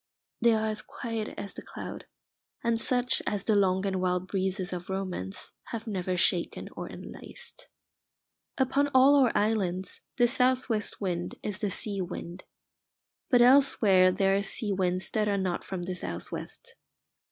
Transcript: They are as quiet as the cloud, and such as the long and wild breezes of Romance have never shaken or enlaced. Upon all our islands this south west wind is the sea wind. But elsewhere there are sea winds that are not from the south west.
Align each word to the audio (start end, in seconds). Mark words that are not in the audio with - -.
They 0.41 0.55
are 0.55 0.65
as 0.67 0.81
quiet 0.81 1.35
as 1.37 1.53
the 1.53 1.61
cloud, 1.61 2.07
and 2.63 2.81
such 2.81 3.21
as 3.27 3.43
the 3.43 3.55
long 3.55 3.85
and 3.85 4.01
wild 4.01 4.27
breezes 4.27 4.73
of 4.73 4.89
Romance 4.89 5.51
have 5.65 5.85
never 5.85 6.17
shaken 6.17 6.69
or 6.75 6.89
enlaced. 6.89 7.67
Upon 8.57 8.89
all 8.95 9.13
our 9.13 9.31
islands 9.35 10.01
this 10.17 10.33
south 10.33 10.69
west 10.69 11.01
wind 11.01 11.35
is 11.43 11.59
the 11.59 11.69
sea 11.69 12.01
wind. 12.01 12.45
But 13.29 13.43
elsewhere 13.43 14.11
there 14.11 14.35
are 14.35 14.41
sea 14.41 14.73
winds 14.73 15.07
that 15.11 15.27
are 15.27 15.37
not 15.37 15.63
from 15.63 15.83
the 15.83 15.93
south 15.93 16.31
west. 16.31 16.73